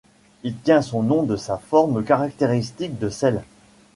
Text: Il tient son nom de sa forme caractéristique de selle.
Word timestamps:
Il 0.41 0.55
tient 0.57 0.81
son 0.81 1.03
nom 1.03 1.21
de 1.21 1.35
sa 1.35 1.59
forme 1.59 2.03
caractéristique 2.03 2.97
de 2.97 3.09
selle. 3.11 3.43